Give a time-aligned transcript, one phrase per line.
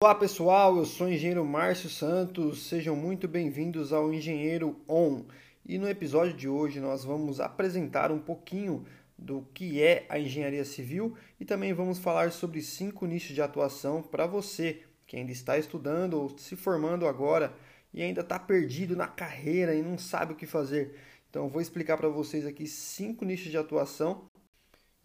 [0.00, 5.24] Olá pessoal, eu sou o engenheiro Márcio Santos, sejam muito bem-vindos ao Engenheiro On.
[5.66, 8.86] E no episódio de hoje nós vamos apresentar um pouquinho
[9.18, 14.00] do que é a engenharia civil e também vamos falar sobre cinco nichos de atuação
[14.00, 17.52] para você que ainda está estudando ou se formando agora
[17.92, 20.94] e ainda está perdido na carreira e não sabe o que fazer.
[21.28, 24.30] Então vou explicar para vocês aqui cinco nichos de atuação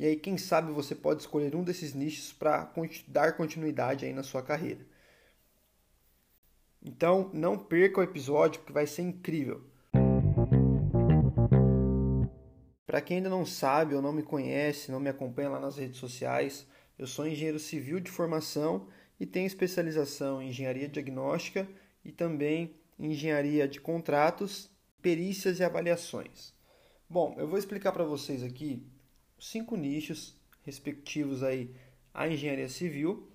[0.04, 2.70] e aí, quem sabe você pode escolher um desses nichos para
[3.08, 4.86] dar continuidade aí na sua carreira.
[6.82, 9.64] Então, não perca o episódio que vai ser incrível.
[12.86, 16.00] Para quem ainda não sabe ou não me conhece, não me acompanha lá nas redes
[16.00, 16.68] sociais,
[17.00, 21.66] eu sou engenheiro civil de formação e tenho especialização em engenharia diagnóstica
[22.04, 24.70] e também em engenharia de contratos,
[25.02, 26.54] perícias e avaliações.
[27.10, 28.86] Bom, eu vou explicar para vocês aqui
[29.44, 31.76] cinco nichos respectivos aí
[32.14, 33.30] à engenharia civil.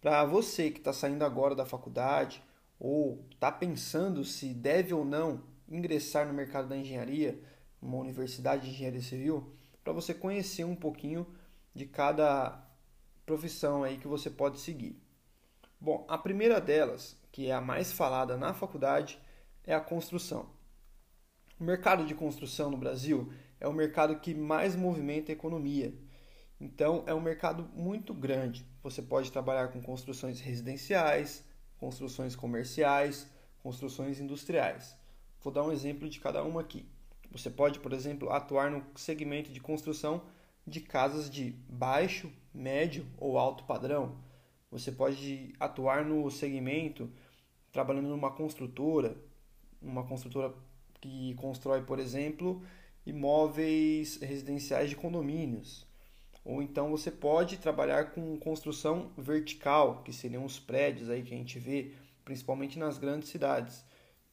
[0.00, 2.42] Para você que está saindo agora da faculdade
[2.78, 7.40] ou está pensando se deve ou não ingressar no mercado da engenharia,
[7.80, 11.26] numa universidade de engenharia civil, para você conhecer um pouquinho
[11.74, 12.62] de cada
[13.24, 15.00] profissão aí que você pode seguir.
[15.80, 19.18] Bom, a primeira delas, que é a mais falada na faculdade,
[19.64, 20.50] é a construção.
[21.58, 23.32] O mercado de construção no Brasil
[23.64, 25.94] é o mercado que mais movimenta a economia.
[26.60, 28.62] Então, é um mercado muito grande.
[28.82, 31.42] Você pode trabalhar com construções residenciais,
[31.78, 33.26] construções comerciais,
[33.62, 34.94] construções industriais.
[35.40, 36.86] Vou dar um exemplo de cada uma aqui.
[37.30, 40.22] Você pode, por exemplo, atuar no segmento de construção
[40.66, 44.18] de casas de baixo, médio ou alto padrão.
[44.70, 47.10] Você pode atuar no segmento
[47.72, 49.16] trabalhando numa construtora,
[49.80, 50.52] uma construtora
[51.00, 52.62] que constrói, por exemplo,
[53.06, 55.86] imóveis residenciais de condomínios.
[56.44, 61.36] Ou então você pode trabalhar com construção vertical, que seriam os prédios aí que a
[61.36, 61.92] gente vê,
[62.24, 63.84] principalmente nas grandes cidades.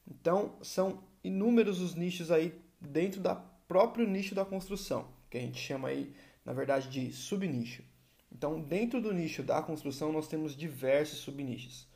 [0.06, 5.58] Então, são inúmeros os nichos aí dentro da próprio nicho da construção, que a gente
[5.58, 7.84] chama aí, na verdade, de subnicho.
[8.30, 11.88] Então, dentro do nicho da construção, nós temos diversos subnichos.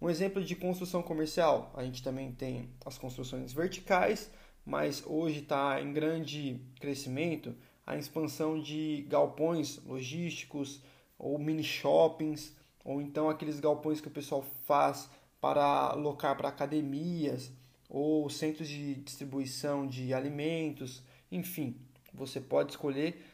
[0.00, 4.30] Um exemplo de construção comercial, a gente também tem as construções verticais,
[4.66, 7.54] mas hoje está em grande crescimento
[7.86, 10.82] a expansão de galpões logísticos
[11.16, 12.54] ou mini shoppings,
[12.84, 15.08] ou então aqueles galpões que o pessoal faz
[15.40, 17.52] para alocar para academias
[17.88, 21.76] ou centros de distribuição de alimentos, enfim,
[22.12, 23.24] você pode escolher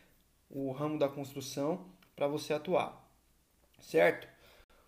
[0.50, 3.10] o ramo da construção para você atuar,
[3.80, 4.28] certo?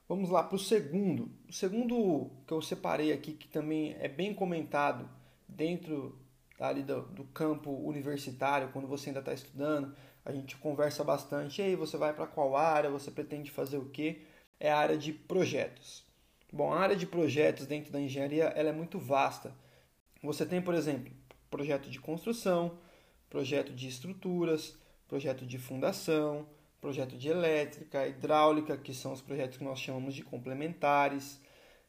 [0.06, 1.30] Vamos lá para o segundo.
[1.48, 5.08] O segundo que eu separei aqui, que também é bem comentado
[5.48, 6.18] dentro
[6.58, 9.94] ali do, do campo universitário, quando você ainda está estudando,
[10.24, 11.60] a gente conversa bastante.
[11.60, 12.90] E aí, você vai para qual área?
[12.90, 14.22] Você pretende fazer o quê?
[14.58, 16.04] É a área de projetos.
[16.52, 19.52] Bom, a área de projetos dentro da engenharia ela é muito vasta.
[20.22, 21.12] Você tem, por exemplo,
[21.50, 22.78] projeto de construção,
[23.28, 24.78] projeto de estruturas,
[25.08, 26.46] projeto de fundação,
[26.80, 31.40] projeto de elétrica, hidráulica, que são os projetos que nós chamamos de complementares.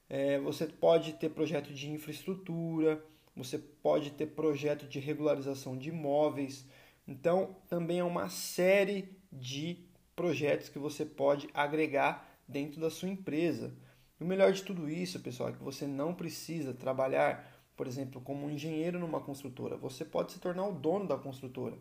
[0.10, 3.04] É, você pode ter projeto de infraestrutura,
[3.36, 6.66] você pode ter projeto de regularização de imóveis.
[7.08, 9.86] Então, também é uma série de
[10.16, 13.76] projetos que você pode agregar dentro da sua empresa.
[14.20, 18.22] E o melhor de tudo isso, pessoal, é que você não precisa trabalhar, por exemplo,
[18.22, 19.76] como um engenheiro numa construtora.
[19.76, 21.78] Você pode se tornar o dono da construtora.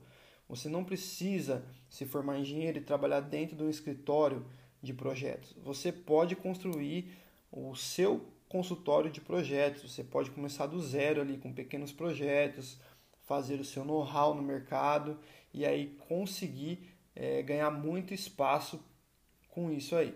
[0.48, 4.44] Você não precisa se formar engenheiro e trabalhar dentro de um escritório
[4.82, 5.54] de projetos.
[5.62, 7.12] Você pode construir
[7.50, 9.90] o seu consultório de projetos.
[9.90, 12.78] Você pode começar do zero ali com pequenos projetos,
[13.24, 15.18] fazer o seu know-how no mercado
[15.52, 18.80] e aí conseguir é, ganhar muito espaço
[19.48, 20.14] com isso aí,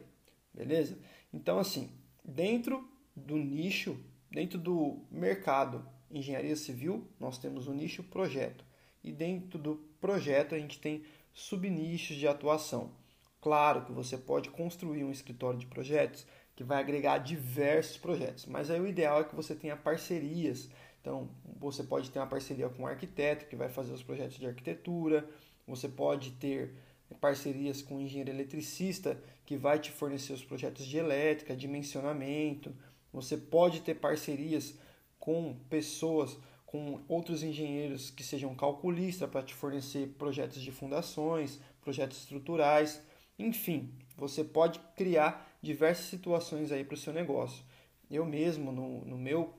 [0.55, 0.97] beleza?
[1.33, 1.91] Então, assim,
[2.25, 3.99] dentro do nicho,
[4.31, 8.65] dentro do mercado engenharia civil, nós temos o nicho projeto
[9.03, 11.03] e dentro do projeto a gente tem
[11.35, 12.93] subnichos de atuação.
[13.41, 16.25] Claro que você pode construir um escritório de projetos
[16.59, 18.45] que vai agregar diversos projetos.
[18.47, 20.69] Mas aí o ideal é que você tenha parcerias.
[21.01, 24.45] Então, você pode ter uma parceria com um arquiteto que vai fazer os projetos de
[24.45, 25.25] arquitetura,
[25.65, 26.75] você pode ter
[27.21, 32.75] parcerias com um engenheiro eletricista que vai te fornecer os projetos de elétrica, dimensionamento.
[33.13, 34.77] Você pode ter parcerias
[35.17, 42.19] com pessoas, com outros engenheiros que sejam calculistas para te fornecer projetos de fundações, projetos
[42.19, 43.01] estruturais.
[43.39, 47.65] Enfim, você pode criar diversas situações aí para o seu negócio.
[48.11, 49.55] Eu mesmo, no, no meu,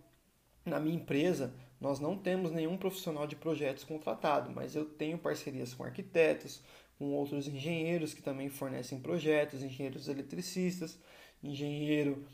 [0.66, 5.74] na minha empresa, nós não temos nenhum profissional de projetos contratado, mas eu tenho parcerias
[5.74, 6.62] com arquitetos,
[6.98, 11.00] com outros engenheiros que também fornecem projetos, engenheiros eletricistas,
[11.42, 12.26] engenheiro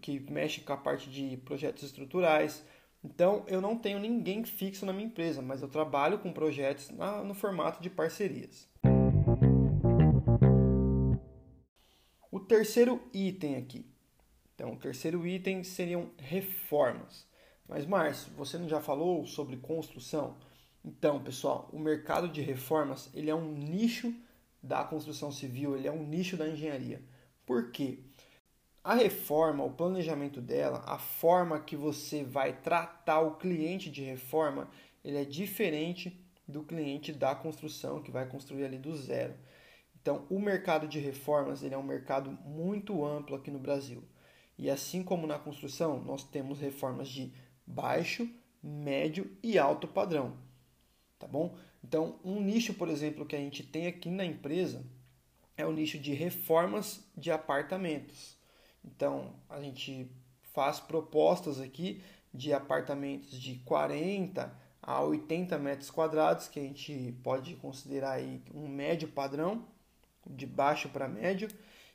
[0.00, 2.64] que mexe com a parte de projetos estruturais.
[3.04, 7.22] Então, eu não tenho ninguém fixo na minha empresa, mas eu trabalho com projetos na,
[7.22, 8.68] no formato de parcerias.
[12.44, 13.86] Terceiro item aqui.
[14.54, 17.26] Então, o terceiro item seriam reformas.
[17.68, 20.36] Mas, Márcio, você não já falou sobre construção?
[20.84, 24.14] Então, pessoal, o mercado de reformas ele é um nicho
[24.62, 27.02] da construção civil, ele é um nicho da engenharia.
[27.46, 27.98] Por quê?
[28.82, 34.68] A reforma, o planejamento dela, a forma que você vai tratar o cliente de reforma,
[35.02, 39.34] ele é diferente do cliente da construção que vai construir ali do zero.
[40.04, 44.04] Então, o mercado de reformas ele é um mercado muito amplo aqui no Brasil.
[44.58, 47.32] E assim como na construção, nós temos reformas de
[47.66, 48.28] baixo,
[48.62, 50.36] médio e alto padrão.
[51.18, 51.56] Tá bom?
[51.82, 54.84] Então, um nicho, por exemplo, que a gente tem aqui na empresa
[55.56, 58.36] é o nicho de reformas de apartamentos.
[58.84, 60.10] Então, a gente
[60.52, 67.54] faz propostas aqui de apartamentos de 40 a 80 metros quadrados, que a gente pode
[67.56, 69.66] considerar aí um médio padrão,
[70.26, 71.48] de baixo para médio,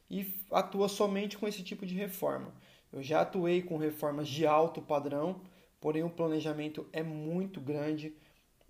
[0.10, 2.54] e atua somente com esse tipo de reforma.
[2.92, 5.42] Eu já atuei com reformas de alto padrão,
[5.80, 8.14] porém o planejamento é muito grande,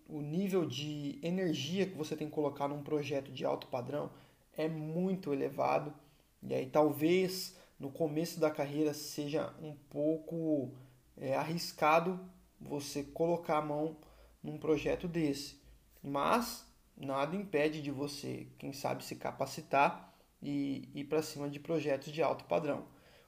[0.08, 4.12] o nível de energia que você tem que colocar num projeto de alto padrão
[4.58, 5.94] é muito elevado,
[6.42, 10.74] e aí talvez no começo da carreira seja um pouco
[11.16, 12.20] é, arriscado
[12.60, 13.96] você colocar a mão
[14.44, 15.60] num projeto desse.
[16.04, 16.66] Mas
[17.00, 22.22] nada impede de você, quem sabe, se capacitar e ir para cima de projetos de
[22.22, 22.86] alto padrão.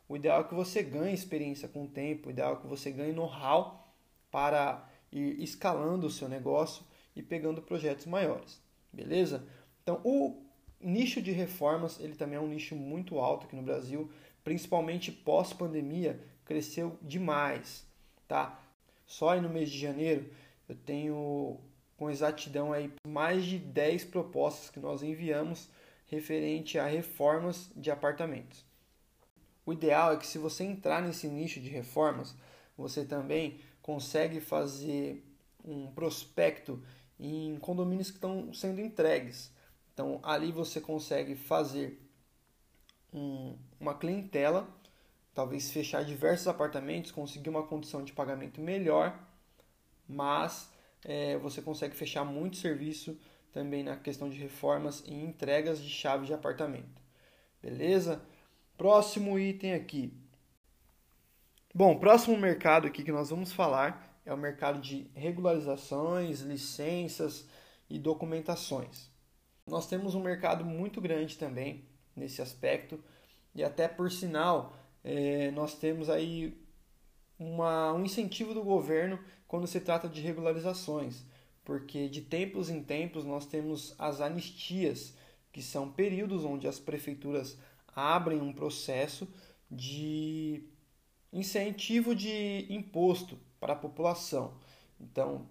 [0.07, 2.91] O ideal é que você ganhe experiência com o tempo, o ideal é que você
[2.91, 3.93] ganhe know-how
[4.29, 6.83] para ir escalando o seu negócio
[7.15, 8.61] e pegando projetos maiores.
[8.91, 9.47] Beleza?
[9.81, 10.43] Então, o
[10.79, 14.11] nicho de reformas, ele também é um nicho muito alto aqui no Brasil
[14.43, 17.85] principalmente pós-pandemia, cresceu demais,
[18.27, 18.59] tá?
[19.05, 20.29] Só aí no mês de janeiro
[20.67, 21.59] eu tenho
[22.01, 25.69] com exatidão aí mais de 10 propostas que nós enviamos
[26.07, 28.65] referente a reformas de apartamentos.
[29.63, 32.35] O ideal é que se você entrar nesse nicho de reformas,
[32.75, 35.23] você também consegue fazer
[35.63, 36.83] um prospecto
[37.19, 39.53] em condomínios que estão sendo entregues.
[39.93, 42.01] Então ali você consegue fazer
[43.13, 44.67] um, uma clientela,
[45.35, 49.19] talvez fechar diversos apartamentos, conseguir uma condição de pagamento melhor,
[50.09, 50.71] mas
[51.03, 53.17] é, você consegue fechar muito serviço
[53.51, 57.01] também na questão de reformas e entregas de chave de apartamento.
[57.61, 58.21] Beleza?
[58.77, 60.13] Próximo item aqui.
[61.73, 67.47] Bom, próximo mercado aqui que nós vamos falar é o mercado de regularizações, licenças
[67.89, 69.09] e documentações.
[69.65, 73.01] Nós temos um mercado muito grande também nesse aspecto.
[73.53, 76.60] E até por sinal, é, nós temos aí
[77.41, 81.23] uma, um incentivo do governo quando se trata de regularizações,
[81.65, 85.15] porque de tempos em tempos nós temos as anistias,
[85.51, 87.57] que são períodos onde as prefeituras
[87.95, 89.27] abrem um processo
[89.69, 90.63] de
[91.33, 94.53] incentivo de imposto para a população.
[94.99, 95.47] Então,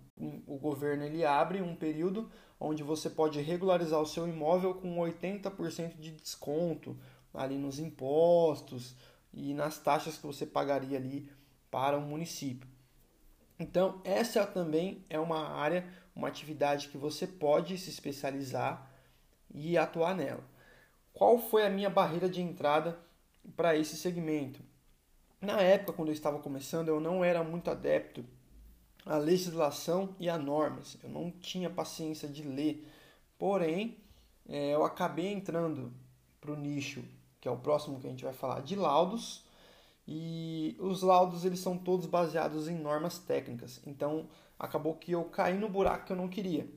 [0.46, 5.98] o governo ele abre um período onde você pode regularizar o seu imóvel com 80%
[5.98, 6.96] de desconto
[7.34, 8.94] ali nos impostos
[9.32, 11.28] e nas taxas que você pagaria ali
[11.70, 12.68] para o município.
[13.59, 18.90] Então, essa também é uma área, uma atividade que você pode se especializar
[19.52, 20.45] e atuar nela.
[21.12, 22.99] Qual foi a minha barreira de entrada
[23.56, 24.61] para esse segmento?
[25.40, 28.25] Na época, quando eu estava começando, eu não era muito adepto
[29.04, 30.97] a legislação e a normas.
[31.02, 32.87] Eu não tinha paciência de ler.
[33.38, 33.99] Porém,
[34.49, 35.92] é, eu acabei entrando
[36.40, 37.02] para o nicho,
[37.40, 39.45] que é o próximo que a gente vai falar, de laudos.
[40.12, 43.81] E os laudos eles são todos baseados em normas técnicas.
[43.87, 46.69] Então, acabou que eu caí no buraco que eu não queria.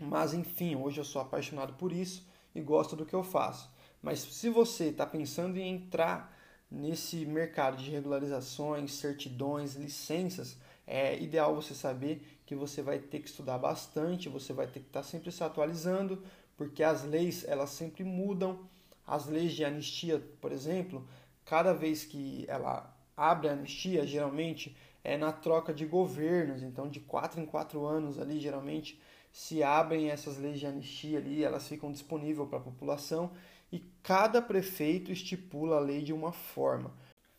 [0.00, 3.70] Mas enfim, hoje eu sou apaixonado por isso e gosto do que eu faço.
[4.02, 6.36] Mas se você está pensando em entrar
[6.68, 13.28] nesse mercado de regularizações, certidões, licenças, é ideal você saber que você vai ter que
[13.28, 16.24] estudar bastante, você vai ter que estar sempre se atualizando,
[16.56, 18.66] porque as leis elas sempre mudam.
[19.06, 21.06] As leis de anistia, por exemplo,
[21.48, 27.00] cada vez que ela abre a anistia, geralmente é na troca de governos, então de
[27.00, 29.00] quatro em quatro anos ali, geralmente
[29.32, 33.32] se abrem essas leis de anistia ali, elas ficam disponíveis para a população
[33.72, 36.94] e cada prefeito estipula a lei de uma forma.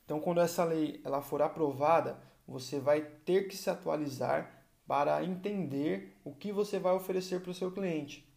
[0.05, 6.15] Então, quando essa lei ela for aprovada, você vai ter que se atualizar para entender
[6.23, 8.27] o que você vai oferecer para o seu cliente.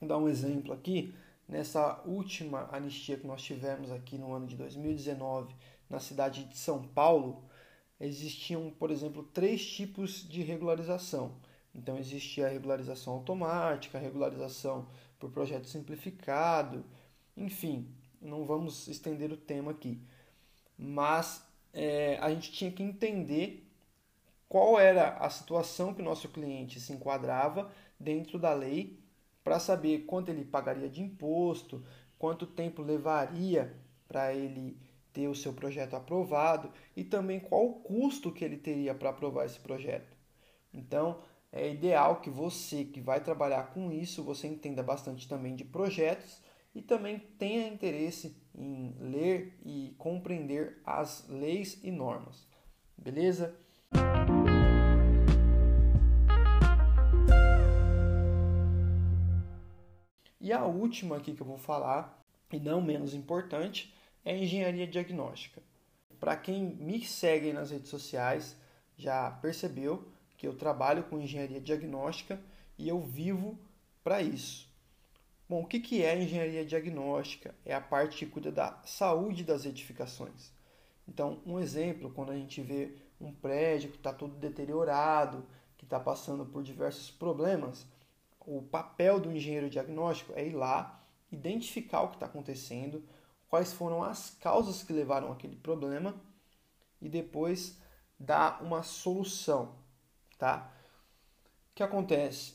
[0.00, 1.14] Vou dar um exemplo aqui.
[1.48, 5.54] Nessa última anistia que nós tivemos aqui no ano de 2019,
[5.88, 7.44] na cidade de São Paulo,
[8.00, 11.36] existiam, por exemplo, três tipos de regularização.
[11.74, 16.84] Então existia a regularização automática, a regularização por projeto simplificado,
[17.36, 17.88] enfim,
[18.20, 20.00] não vamos estender o tema aqui.
[20.78, 23.68] Mas é, a gente tinha que entender
[24.48, 29.03] qual era a situação que o nosso cliente se enquadrava dentro da lei
[29.44, 31.84] para saber quanto ele pagaria de imposto,
[32.18, 34.80] quanto tempo levaria para ele
[35.12, 39.44] ter o seu projeto aprovado e também qual o custo que ele teria para aprovar
[39.44, 40.16] esse projeto.
[40.72, 41.20] Então,
[41.52, 46.42] é ideal que você que vai trabalhar com isso, você entenda bastante também de projetos
[46.74, 52.48] e também tenha interesse em ler e compreender as leis e normas.
[52.96, 53.56] Beleza?
[60.44, 62.22] E a última aqui que eu vou falar,
[62.52, 65.62] e não menos importante, é engenharia diagnóstica.
[66.20, 68.54] Para quem me segue nas redes sociais,
[68.94, 72.38] já percebeu que eu trabalho com engenharia diagnóstica
[72.76, 73.58] e eu vivo
[74.02, 74.68] para isso.
[75.48, 77.54] Bom, o que é engenharia diagnóstica?
[77.64, 80.52] É a parte que cuida da saúde das edificações.
[81.08, 85.46] Então, um exemplo, quando a gente vê um prédio que está todo deteriorado,
[85.78, 87.86] que está passando por diversos problemas,
[88.46, 93.04] o papel do engenheiro diagnóstico é ir lá, identificar o que está acontecendo,
[93.48, 96.14] quais foram as causas que levaram aquele problema
[97.00, 97.78] e depois
[98.18, 99.76] dar uma solução,
[100.38, 100.72] tá?
[101.70, 102.54] O que acontece?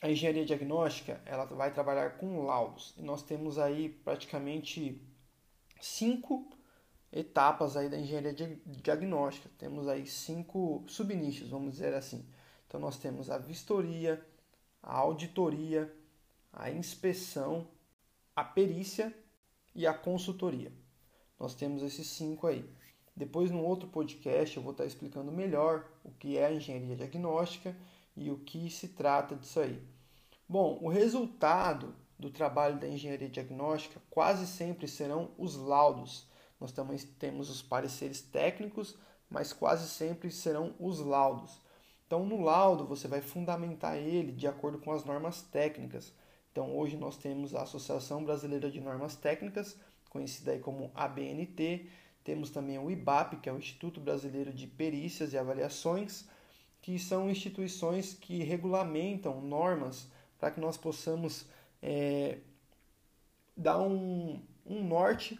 [0.00, 5.02] A engenharia diagnóstica ela vai trabalhar com laudos e nós temos aí praticamente
[5.80, 6.48] cinco
[7.12, 8.32] etapas aí da engenharia
[8.66, 9.50] diagnóstica.
[9.58, 12.24] Temos aí cinco subnichos, vamos dizer assim.
[12.66, 14.24] Então nós temos a vistoria,
[14.88, 15.94] a auditoria,
[16.50, 17.68] a inspeção,
[18.34, 19.14] a perícia
[19.74, 20.72] e a consultoria.
[21.38, 22.64] Nós temos esses cinco aí.
[23.14, 27.76] Depois, num outro podcast, eu vou estar explicando melhor o que é a engenharia diagnóstica
[28.16, 29.86] e o que se trata disso aí.
[30.48, 36.26] Bom, o resultado do trabalho da engenharia diagnóstica quase sempre serão os laudos.
[36.58, 38.96] Nós também temos os pareceres técnicos,
[39.28, 41.60] mas quase sempre serão os laudos.
[42.08, 46.10] Então, no laudo, você vai fundamentar ele de acordo com as normas técnicas.
[46.50, 49.76] Então, hoje nós temos a Associação Brasileira de Normas Técnicas,
[50.08, 51.86] conhecida aí como ABNT.
[52.24, 56.26] Temos também o IBAP, que é o Instituto Brasileiro de Perícias e Avaliações,
[56.80, 61.44] que são instituições que regulamentam normas para que nós possamos
[61.82, 62.38] é,
[63.54, 65.38] dar um, um norte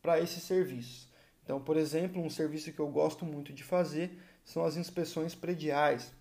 [0.00, 1.08] para esses serviços.
[1.42, 6.12] Então, por exemplo, um serviço que eu gosto muito de fazer são as inspeções prediais.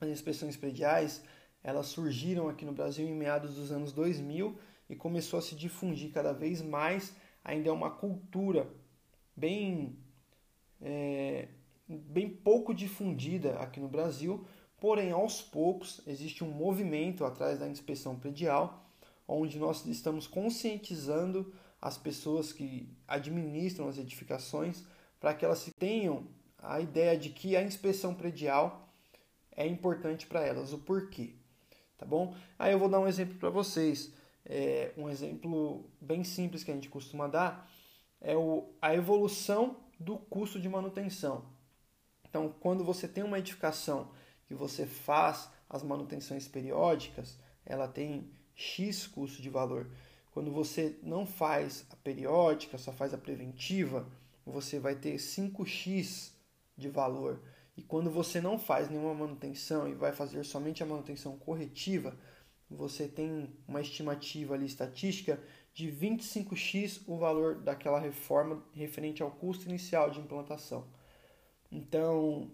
[0.00, 1.22] As inspeções prediais
[1.62, 6.10] elas surgiram aqui no Brasil em meados dos anos 2000 e começou a se difundir
[6.10, 7.14] cada vez mais.
[7.44, 8.68] Ainda é uma cultura
[9.36, 9.98] bem,
[10.80, 11.48] é,
[11.86, 14.46] bem pouco difundida aqui no Brasil,
[14.78, 18.84] porém aos poucos existe um movimento atrás da inspeção predial,
[19.28, 24.82] onde nós estamos conscientizando as pessoas que administram as edificações
[25.18, 26.26] para que elas tenham
[26.62, 28.88] a ideia de que a inspeção predial
[29.52, 30.72] é importante para elas.
[30.72, 31.34] O porquê?
[31.96, 32.34] Tá bom?
[32.58, 34.12] Aí eu vou dar um exemplo para vocês.
[34.44, 37.70] É, um exemplo bem simples que a gente costuma dar
[38.20, 41.44] é o, a evolução do custo de manutenção.
[42.28, 44.10] Então, quando você tem uma edificação
[44.46, 49.90] que você faz as manutenções periódicas, ela tem X custo de valor.
[50.32, 54.08] Quando você não faz a periódica, só faz a preventiva,
[54.46, 56.32] você vai ter 5x
[56.80, 57.40] de valor.
[57.76, 62.18] E quando você não faz nenhuma manutenção e vai fazer somente a manutenção corretiva,
[62.68, 65.40] você tem uma estimativa ali estatística
[65.72, 70.86] de 25x o valor daquela reforma referente ao custo inicial de implantação.
[71.70, 72.50] Então,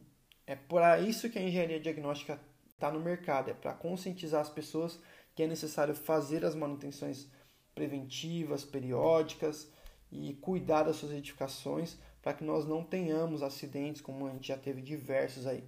[0.47, 5.00] é para isso que a engenharia diagnóstica está no mercado, é para conscientizar as pessoas
[5.35, 7.28] que é necessário fazer as manutenções
[7.75, 9.71] preventivas, periódicas
[10.11, 14.59] e cuidar das suas edificações para que nós não tenhamos acidentes como a gente já
[14.59, 15.62] teve diversos aí.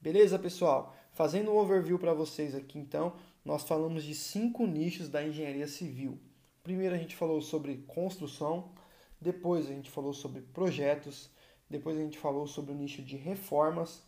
[0.00, 0.92] Beleza, pessoal?
[1.12, 6.18] Fazendo um overview para vocês aqui, então, nós falamos de cinco nichos da engenharia civil.
[6.64, 8.72] Primeiro a gente falou sobre construção,
[9.20, 11.30] depois a gente falou sobre projetos,
[11.70, 14.02] depois a gente falou sobre o nicho de reformas,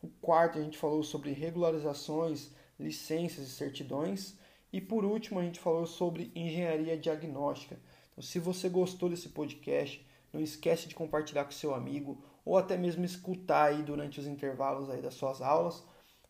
[0.00, 4.38] o quarto a gente falou sobre regularizações, licenças e certidões,
[4.72, 7.80] e por último a gente falou sobre engenharia diagnóstica.
[8.12, 10.05] Então, se você gostou desse podcast,
[10.36, 14.90] não esquece de compartilhar com seu amigo ou até mesmo escutar aí durante os intervalos
[14.90, 15.82] aí das suas aulas,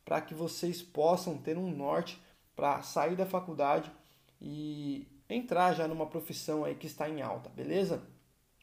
[0.04, 2.22] para que vocês possam ter um norte
[2.54, 3.92] para sair da faculdade
[4.40, 8.06] e entrar já numa profissão aí que está em alta, beleza?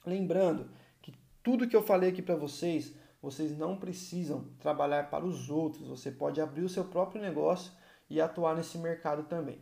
[0.06, 0.70] Lembrando
[1.02, 5.88] que tudo que eu falei aqui para vocês, vocês não precisam trabalhar para os outros.
[5.88, 7.72] Você pode abrir o seu próprio negócio
[8.10, 9.60] e atuar nesse mercado também.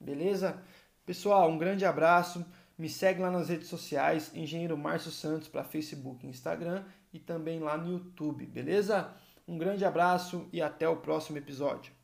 [0.00, 0.62] Beleza?
[1.06, 2.44] Pessoal, um grande abraço.
[2.78, 7.58] Me segue lá nas redes sociais, Engenheiro Márcio Santos para Facebook e Instagram e também
[7.58, 9.12] lá no YouTube, beleza?
[9.48, 11.97] Um grande abraço e até o próximo episódio.